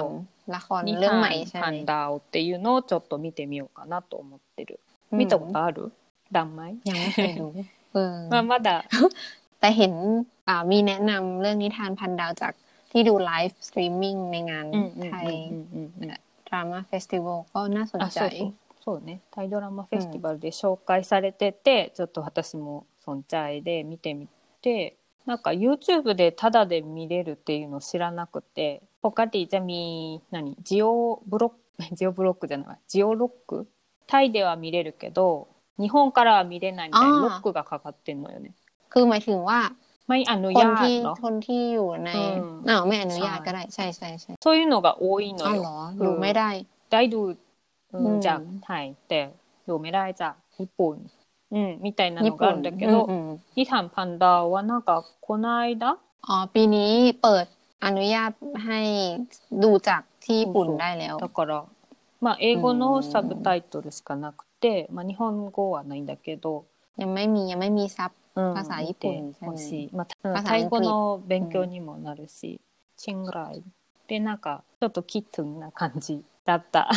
[0.48, 4.80] う ละคร ニ เรื่องใหม่ ハン ใช่ パ ไหม ンダオっていうのをちょっと見てみようかなと思ってる。
[5.12, 5.92] อืม 見たことある
[6.32, 8.86] ダンマイ ยังไม่เคยดูเออ まあまだ
[9.60, 9.94] แต่เห็น
[10.48, 12.54] อ่ามีแนะนำเรื่องนิทานพันดาวจาก
[12.92, 16.08] ที่ดูไลฟ์สตรีมมิ่งในงาน うんうんうん ไทย うんうんうん
[16.48, 18.54] ดราม่าเฟสติวัลก็น่าสน あ ใจ そうそう
[18.86, 24.28] そうねタイドラマフェスティバルで紹介されてて、ちょっと私もそんちゃいで見てみ
[24.62, 33.68] てなんか YouTube でタダで見れるっていうのを知らなくてปกติจะมี何ジオブロックジオブロックじゃないジオロック
[34.06, 35.48] タイでは見れるけど
[35.80, 38.52] 日本からは見れないみたいなあーロックがかかってんのよね
[38.90, 39.60] คือหมายถึงว่า
[40.08, 46.50] ไม่อนุ คน ญาต ที่ เหรอ คนที่อยู่ใน อืม อ้าวไม่อนุญาต ใช่ ก็ได้ ใช่ใช่ใช่ そういうのが多いの อ้าว よ เหรอดูไม่ได้
[46.92, 47.22] ได้ดู
[47.94, 49.20] อืม อืม จากไทยแต่
[49.68, 50.96] ดูไม่ได้จากญี่ปุ่น
[51.54, 57.46] อืมみたいなのがあるんだけど、อืมอืม ニタンパンダはなんかこの間 อ๋อ ปีนี้เปิด
[57.86, 58.32] อนุญาต
[58.66, 58.80] ให้
[59.64, 61.66] ดูจากที่ญี่ปุ่นได้แล้ว だから
[62.24, 66.66] まあ英語うんのサブタイトルしかなく て、まあ、日本語はないんだけど、
[66.98, 72.60] ยังไม่มียังไม่มีซับ うん、ภาษาญี่ปุ่น見てほしい、まあうんภาษาタイ語อังกฤษの勉強にもなるし、
[72.98, 73.64] チングライ
[74.08, 76.90] でなんかちょっとキットンな感じだった。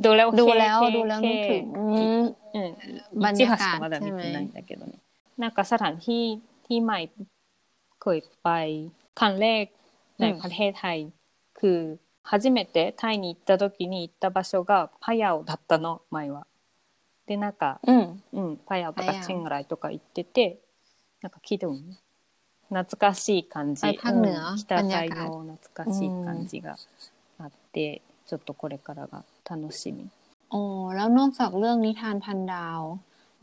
[0.00, 1.82] どれを ดูแล้ว 経 ดูแล้วนึกถึงอื
[2.20, 4.92] ม うん、บรรยากาศ一話しかまだ見てないんだけどね。
[5.36, 7.00] なんかสถานที่ที่ใหม่
[7.98, 8.48] เคยไป
[9.20, 9.64] ครั้งแรก
[10.20, 10.98] ในประเทศไทย
[11.60, 16.46] คือ 初めてタイに行った時に行った場所がパヤオだったの前は。
[17.26, 20.58] でなんか、 อืม うん、パヤオとパヤオかチングライとか行ってて
[21.22, 21.96] なんか気分
[22.68, 26.76] 懐かしい感じ、あภาคเหนือ うん北บรรยา 海 กาศ の懐かしい感じが
[27.38, 30.08] あって、ちょっとこれからが楽しみ。
[30.50, 32.80] อ๋อแล้วนอกจากเรื่องนิทานพันดาว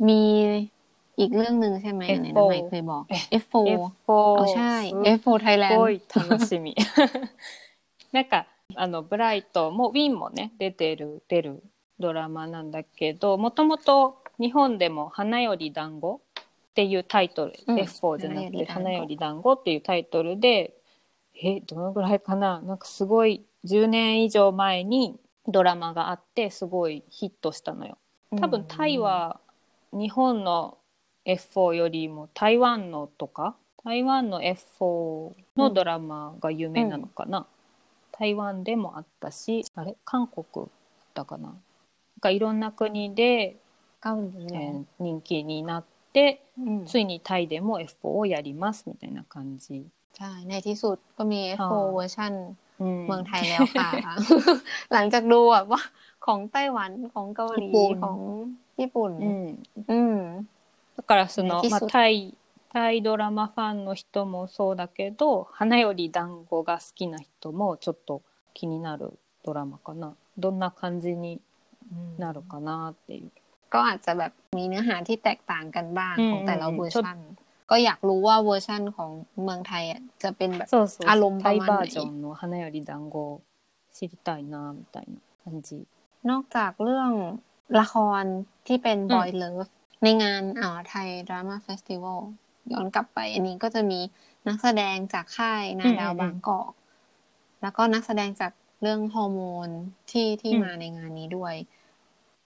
[0.07, 0.21] มี
[1.19, 3.03] อีกเรื่องหนึ่งใช่ไหม F4 ไหนน้องใหม่เคยบอก
[3.41, 4.75] F4 F4 เอาใช่
[5.17, 6.75] F4 す Thailand ごい 楽しみ。
[8.15, 11.62] なんか あのブライトもウィンもね出てる出る
[11.98, 17.76] ドラマなんだけどもともと日本でも「花より団子」っていうタイトル、うん。
[17.78, 20.74] F4 じゃなくて「花より団子」っていうタイトルで
[21.34, 22.60] えどのぐらいかな？
[22.60, 27.98] なんかすごい10年以上前にドラマがあってすごいヒットしたのよ。
[28.38, 29.40] 多分タイは
[29.92, 30.78] 日本の
[31.24, 37.46] F4 よりも台湾のとか台湾の F4 のドラマが有名なのかな、
[38.15, 40.69] 台湾でもあったしあれ韓国だっ
[41.13, 41.57] たかななん
[42.21, 43.57] かいろんな国で、
[43.99, 45.83] เกาหลี え เหรอ ー人気になっ
[46.13, 49.85] てอืม ついにタイでも F4 をやりますみたいな感じ。
[50.13, 52.31] ใช่ในที่สุดก็มี F4 ค่ะ เวอร์ชัน
[52.81, 53.89] うん เมืองไทยแล้วค่ะ
[54.93, 55.81] หลังจากดูแบบว่า
[56.25, 58.17] ของไต้หวันของเกาหลี ญี่ปุ่น ของ
[58.79, 59.37] ญี่ปุ่น うん
[59.91, 60.21] อืม
[60.97, 62.35] だからその、まあ、ね基礎タイ
[62.75, 68.21] タイドラマファンの人もそうだけど花より団子が好きな人もちょっと
[68.53, 71.41] 気になるドラマかなどんな感じに
[72.17, 73.31] なるかなっていう。
[73.73, 77.17] ก็อาจจะแบบมีเนื้อหาที่แตกต่างกันบ้าง อืม ของแต่ละ อืม เวอร์ชัน
[77.71, 79.11] ก็อยากรู้ว่าเวอร์ชันของ
[79.43, 83.41] เมืองไทยอ่ะจะเป็นแบบ そうそうあロンタイバマンバージョンの花より団子を
[83.95, 85.85] 知りたいなみたいな感じ。
[86.29, 87.11] นอกจากเรื่อง
[87.79, 88.23] ละคร
[88.67, 89.69] ที่เป็น อืม Boy Love
[90.03, 92.19] ในงานอ่าไทยดราม่าเฟสติวัล
[92.72, 94.00] ย้อนกลับไป อันนี้ก็จะมี
[94.48, 96.72] นักแสดงจากค่ายนาดาวบางกอก
[97.62, 98.52] แล้วก็นักแสดงจาก
[98.82, 99.68] เรื่องฮอร์โมน
[100.10, 101.54] ที่ที่อืมมาในงานนี้ด้วย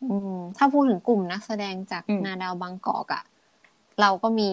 [0.02, 3.24] อืมถ้าพูดถึงกลุ่มนักแสดงจากอืมนาดาวบางกอกอะ
[4.00, 4.50] เราก็มี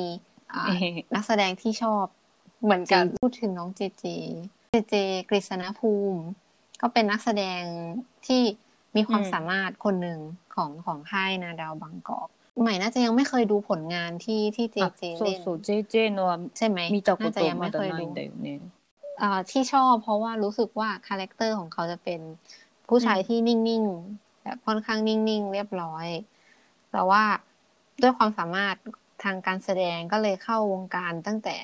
[0.53, 0.79] อ่าเอ๊ะ
[1.15, 2.05] นักแสดงที่ชอบ
[2.63, 4.05] เหมือนกันจริงพูดถึงน้องเจเจ
[4.71, 4.95] เจเจ
[5.29, 6.21] กฤษณภูมิ
[6.81, 7.61] ก็เป็นนักแสดง
[8.25, 8.41] ที่
[8.95, 10.19] มีความอืมสามารถคนหนึ่ง
[10.55, 12.29] ของของค่ายนาดาวบางกอก
[12.60, 17.70] ใหม่น่าจะยังไม่เคยดูผลงานที่ที่เจ あ เจ そう เล่น そう JJ のは ใช่ไหม 見たこ น่าจะ と ยัง ま ไม่
[17.74, 18.60] だ เคย な ดู いんだよね。
[19.22, 22.20] อ่าที่ชอบเพราะว่ารู้สึกว่าคาแรคเตอร์ของเขาจะเป็น
[22.88, 26.06] ผู้ชาย อืม ที่นิ่งๆแบบค่อนข้างนิ่งๆ เรียบร้อย
[26.92, 27.22] แต่ว่า
[28.02, 28.76] ด้วยความสามารถ
[29.24, 31.56] ทางการแสดงก็เลยเข้าวงการตั้งแต่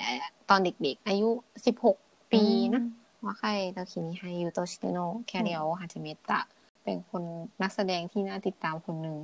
[0.49, 1.29] ตอนเด็กๆ อายุ
[1.85, 2.83] 16 ปีนะ
[3.23, 4.97] ว่าใครตาคินิไฮยูโตชิเตโน
[5.27, 6.41] แคเรียวฮาจิเมตะ
[6.83, 7.23] เป็นคน
[7.61, 9.17] นักแสดงที่น่าติดตามคนหนึ่ง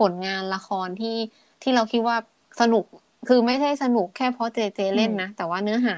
[0.00, 1.16] ผลงานละครที่
[1.62, 2.16] ที่เราคิดว่า
[2.60, 2.84] สนุก
[3.28, 5.96] คือไม่ใช่สนุกแค่เพราะเจเจเล่นนะ แต่ว่าเนื้อหา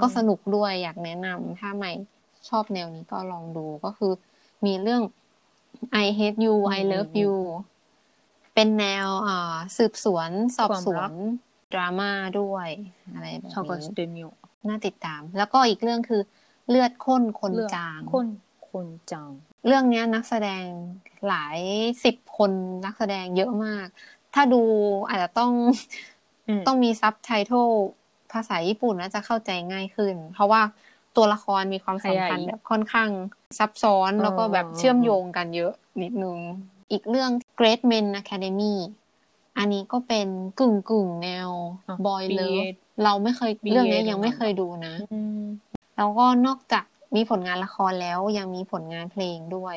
[0.00, 1.92] ก็สนุกด้วยอยากแนะนำถ้าใหม่
[2.48, 4.12] ชอบแนวนี้ก็ลองดูก็คือ
[4.66, 5.02] มีเรื่อง
[6.04, 7.34] I hate you I love you
[8.54, 9.36] เป็นแนวอ่
[9.76, 11.10] สืบสวนสอบสวน
[11.72, 12.68] ดราม่าด้วย
[13.14, 13.52] อะไรแบบนี้
[14.68, 16.22] น่าติดตาม แล้วก็อีกเรื่องคือ
[16.68, 18.26] เลือดข้นคนจางข้น
[18.70, 19.30] คนจาง
[19.66, 20.64] เรื่องนี้นักแสดง
[21.28, 21.58] หลาย
[22.04, 22.50] สิบคน
[22.84, 23.86] นักแสดงเยอะมาก
[24.34, 24.62] ถ้าดู
[25.08, 25.52] อาจจะต้อง
[26.66, 27.68] ต้องมีซับไตเติล
[28.32, 30.62] ภาษาญี่ปุ่นน่าจะเข้าใจง่ายขึ้น เพราะว่า
[31.16, 33.10] ตัวละครมีความสำคัญแบบค่อนข้าง
[33.58, 36.38] ซับซ้อนแล้วก็แบบเชื่อมโยงกันเยอะนิดนึง
[36.90, 38.74] อีกเรื่อง Great Men Academy
[39.58, 40.28] อันนี้ก็เป็น
[40.60, 41.50] กึ่งกึ่งแนว
[42.06, 42.62] บอยเลิฟ
[43.04, 44.94] เราไม่เคยเรื่องนี้ยังไม่เคยดูนะ
[45.96, 46.84] แล้วก็นอกจาก
[47.15, 49.75] มีผลงานละครแล้วยังมีผลงานเพลงด้วย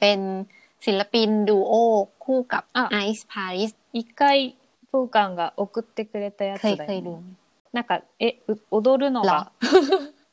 [0.00, 0.20] เป็น
[0.86, 1.74] ศิลปินดูโอ
[2.24, 4.22] คู่กับ อ่ะ Ice Paris 一回
[4.90, 7.22] プーカンが送ってくれたやつ เคย だ เคย よ ดู ね。
[7.72, 9.52] なんかえう踊るの เหรอ が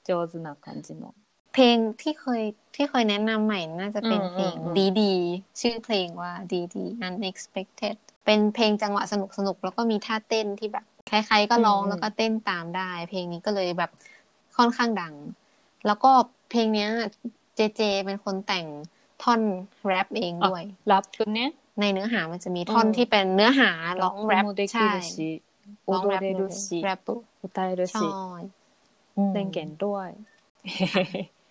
[0.06, 1.14] 上手な感じの。
[1.54, 2.44] เพลงที่เคย
[2.76, 5.14] ที่เคยแนะนำใหม่น่าจะเป็น อืม เพลง อืมอืม ดีดี
[5.62, 13.92] ชื่อเพลงว่าดีดี unexpected เป็นเพลงจังหวะสนุกสนุกแล้วก็มีท่าเต้นที่แบบใครๆก็ร้องแล้วก็เต้นตามได้ เพลงนี้ก็เลยแบบ
[14.58, 15.14] ค่อนข้างดัง
[15.86, 16.12] แล้วก็
[16.50, 16.90] เพลงเนี้ย
[17.56, 18.66] เจเจเป็นคนแต่ง
[19.24, 19.42] ท่อน
[19.86, 21.54] แรปเองด้วย ラップね。
[21.80, 25.42] ในเนื้อหามันจะมีท่อน อืม ที่เป็นเนื้อหาร้องแรป もでき ใช่ るし、
[25.92, 27.00] ร้อง 踊 แรป れ เล る ย し、 แรป
[27.44, 28.50] 歌えるし ใช่
[29.36, 30.16] 電源ด้วย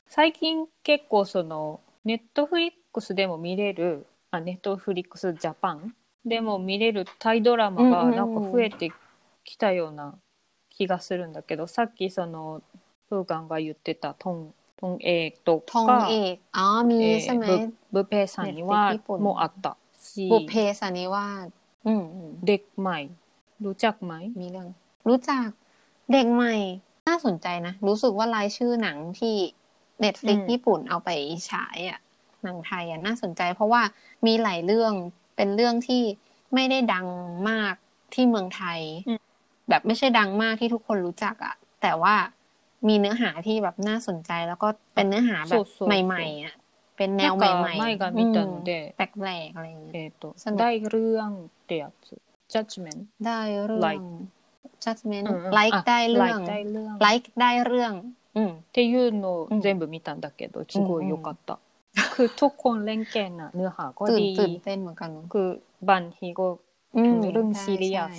[0.08, 8.92] 最近結構そのネットフリックスでも見れるあネットフリックスジャパンでも見れるタイドラマがうんうんうんなんか増えて
[9.44, 10.14] きたような
[10.70, 12.62] 気がするんだけど、さっきその
[13.08, 21.46] プーガンが言ってたトントンエイと ทอง か เอกอ๋อมี え ใช่ไหม ーブブペイさんには Netflix ญี่ปุ่นもあったし บุพเพสันนิวาส
[21.86, 22.98] อืมอืม เด็กใหม่
[23.64, 24.68] รู้จักไหม มีเรื่อง
[25.08, 25.48] รู้จัก
[26.12, 26.54] เด็กใหม่
[27.08, 29.36] น่าสนใจนะ รู้สึกว่ารายชื่อหนังที่
[30.00, 31.10] เน็ตฟลิก อืม ญี่ปุ่นเอาไป
[31.50, 31.98] ฉายอ่ะ
[32.42, 33.82] หนังไทยอ่ะน่าสนใจ เพราะว่า
[34.26, 34.92] มีหลายเรื่อง
[35.36, 36.02] เป็นเรื่องที่
[36.54, 37.06] ไม่ได้ดัง
[37.50, 37.74] มาก
[38.14, 38.80] ที่เมืองไทย
[39.68, 42.14] แบบไม่ใช่ดังมากที่ทุกคนรู้จักอ่ะ แต่ว่า
[42.88, 46.54] มีเนื้อหาที่แบบน่าสนใจแล้วก็เป็นเนื้อหาแบบ そうそうそう ใหม่ๆอ่ะ
[46.96, 54.02] เป็นแน な วน ใหม่ か ๆ 前が見たので、 แปลกๆอะไรอย่างเงี้ย えっ、とその大เรื่องってやつジャッジメント ได้เรื่อง Like
[54.84, 57.92] judgment うんうん like あได้เรื่อง like ได้เรื่อง like ได้เรื่อง
[58.36, 61.58] อืม っていうのうんを全部見たんだけど、すごい良かった。
[61.94, 65.48] ク คือทุกคนเล่นเกมอะเนื้อหาก็ ตื่น ดี ตื่นเต้นเหมือนกันเนอะ คือ
[65.88, 66.46] บันฮีก็
[66.96, 68.14] อืม เรื่อง ใช่ ซีเรียส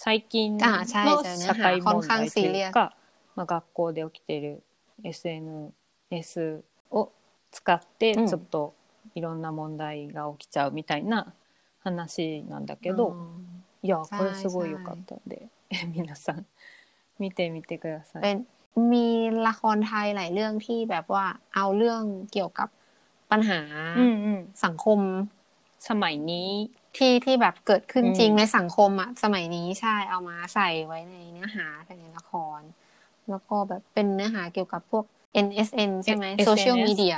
[0.00, 2.78] ใช่ 最近あใช่のใช่เนื้ 社 อหา 会 ค่อน 問 ข้าง 題と ซี い เรียส うか、
[3.38, 4.62] まあ、学校で起きてる
[5.02, 7.10] SNS を
[7.50, 8.74] 使ってうんちょっと
[9.14, 11.32] いろんな問題が起きちゃうみたいな
[11.80, 13.16] 話なんだけど、
[13.82, 15.48] いやใช่これすごいใช่良かったんで
[15.94, 16.46] 皆さん
[17.18, 18.22] 見てみてください。
[18.22, 18.46] เป็น
[18.92, 22.68] มีละครไทยหลายเรื่องที่แบบว่าเอาเรื่องเกี่ยวกับ
[23.30, 23.60] ปัญหา
[23.98, 24.98] うんうん สังคม
[25.88, 26.50] สมัยนี้
[26.96, 31.66] ที่ที่แบบเกิดขึ้น อืม จริงในสังคมอะสมัยนี้ใช่เอามาใส่ไว้ในเนื้อหา
[31.98, 32.60] ในละคร
[33.30, 35.04] แล้วก็แบบเป็นเนื้อหาเกี่ยวกับพวก
[35.46, 37.16] NSN ใช่ไหม SNS โซเชียลมีเดีย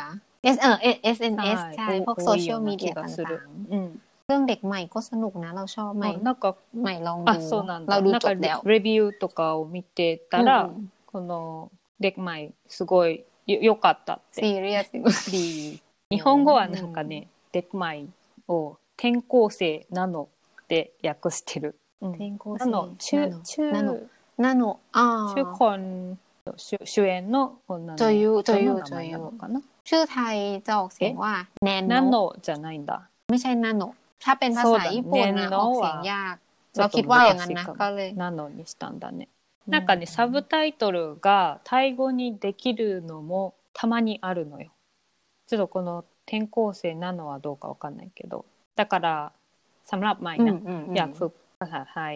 [0.55, 0.77] S เออ
[1.17, 6.47] SNS ใช่พวกโซเชียลมีเดีย 多いような気がする ต่าง うん ๆ เรื่องเด็กใหม่ก็สนุกนะ เราชอบใหม่ あなんか
[6.81, 18.09] ใหม่ลอง あ ดู そうなん เรา だ ดู なん จ か บแล้ว レビューとかを見てたら、うんうんこの「デクマイすごいよよかった」って ซีเรียส り日本語はなんかね「デクマイ」
[18.49, 20.29] を「転校生なの」
[20.63, 21.79] って訳してる。
[22.03, 23.73] うん転校なの中中
[24.41, 26.19] なのなのあ中ー本
[26.57, 29.63] 主主演の女の女優人女優の名前なのかな。
[29.85, 33.09] ชื่อไทยจะออกเสียงว่าแนน ナ โน ノじゃないんだ。
[33.31, 33.83] ไม่ใช่นาโน
[34.25, 36.35] ถ้าเป็นภา そう ษา だ ญี่ปุ่นนะ แนนโน ออกเสียง อะ ยาก
[36.75, 39.29] ちょ เรา っと คิดว่าอย่างนั้น 難しい นะ かも ก็เลย ナノにしたんだね。
[39.67, 44.71] なんかね、サブタイトルがタイ語にできるのもたまにあるのよ。
[45.49, 48.45] ちょっとこの転校生なのはどうかわかんないけど。
[48.77, 49.33] だから、
[49.85, 52.15] สำหรับใหม่ อื นะ มอืมอืม อยากฝึกภาษาไทย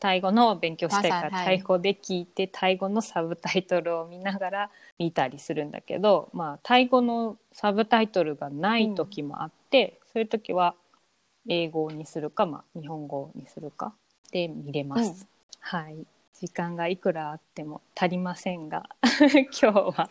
[0.00, 10.74] タイ語の勉強したいからタイ語で聞いてタイ語のサブタイトルを見ながら見たりするんだけど、まあ、タイ語のサブタイトルがない時もあって、うん、そういう時は
[11.48, 13.92] 英語にするか、まあ、日本語にするか
[14.32, 15.10] で見れます。
[15.10, 15.16] うん、
[15.60, 16.06] はい
[16.38, 18.90] 時間がいくらあっても足りませんが
[19.60, 20.10] 今日は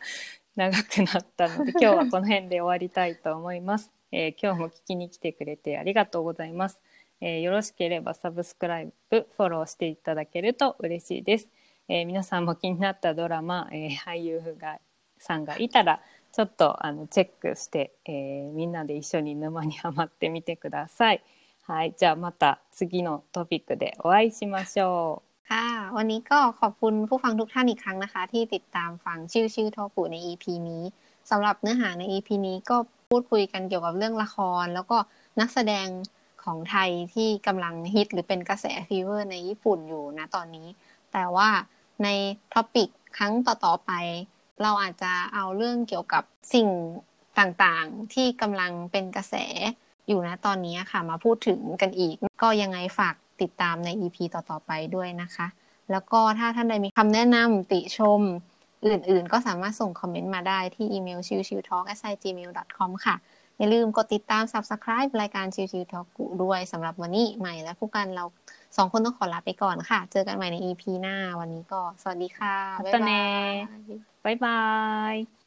[0.55, 3.91] 長くなったので 今日はこの辺で終わりたいと思います。
[4.11, 6.81] えー、今日も聞きに来てくれてありがとうございます。
[7.20, 11.48] えーよろしければサブスクライブフォローしていただけると嬉しいです、
[11.88, 14.78] えー皆さんも気になったドラマ、えー俳優が
[15.18, 16.00] さんがいたら
[16.32, 21.22] ちょっとあのチェックして、えーみんなで一緒に沼にはまってみてください
[21.62, 30.82] はいじゃあまた次のトピックでお会いしましょう ค่ะ วันนี้ก็ขอบคุณผู้ฟังทุกท่านอีกครั้งนะคะ ที่ติดตามฟังชื่อชื่อทอกุใน EP นี้
[31.30, 32.76] สำหรับเนื้อหาใน EP นี้ก็
[33.08, 34.98] พูดคุยกันเกี่ยวกับเรื่องละคร แล้วก็
[35.40, 35.86] นักแสดง
[36.45, 40.67] ของไทยที่กำลังฮิตหรือเป็นกระแส fever ในญี่ปุ่นอยู่นะตอนนี้
[41.13, 41.49] แต่ว่า
[42.03, 42.07] ใน
[42.53, 43.91] topic ครั้งต่อๆไป
[44.61, 46.67] เราอาจจะเอาเรื่องเกี่ยวกับสิ่ง
[47.39, 49.35] ต่างๆ ที่กำลังเป็นกระแส
[50.07, 55.47] อยู่นะตอนนี้ค่ะ มาพูดถึงกันอีก ก็ยังไงฝากติดตามใน EP ต่อๆไปด้วยนะคะ
[55.91, 58.21] แล้วก็ถ้าท่านใดมีคำแนะนำติชม
[58.85, 61.89] อื่นๆ ก็สามารถส่งคอมเมนต์มาได้ที่อีเมลชิวชิวทอ l k
[62.23, 63.15] gmail com ค่ะ
[63.57, 68.25] อย่าลืมกดติดตาม Subscribe รายการชิวชิวทอกกูด้วยสำหรับวันนี้ใหม่และคู่กันเรา
[68.77, 73.17] สองคนต้องขอลาไปก่อนค่ะ เจอกันใหม่ใน EP หน้าวันนี้ก็ สวัสดีค่ะ บ๊ายบา
[73.49, 73.53] ย
[74.25, 74.61] บ๊ายบา
[75.13, 75.44] ย